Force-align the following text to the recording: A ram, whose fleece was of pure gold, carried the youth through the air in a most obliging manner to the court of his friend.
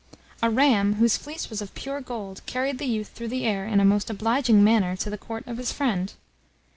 A 0.41 0.49
ram, 0.49 0.95
whose 0.95 1.15
fleece 1.15 1.51
was 1.51 1.61
of 1.61 1.75
pure 1.75 2.01
gold, 2.01 2.41
carried 2.47 2.79
the 2.79 2.87
youth 2.87 3.09
through 3.09 3.27
the 3.27 3.45
air 3.45 3.67
in 3.67 3.79
a 3.79 3.85
most 3.85 4.09
obliging 4.09 4.63
manner 4.63 4.95
to 4.95 5.11
the 5.11 5.15
court 5.19 5.45
of 5.45 5.57
his 5.57 5.71
friend. 5.71 6.11